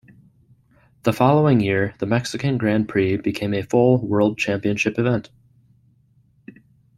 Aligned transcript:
The 1.03 1.13
following 1.13 1.59
year 1.59 1.93
the 1.99 2.07
Mexican 2.07 2.57
Grand 2.57 2.89
Prix 2.89 3.17
became 3.17 3.53
a 3.53 3.61
full 3.61 3.99
World 3.99 4.35
Championship 4.39 4.97
event. 4.97 5.29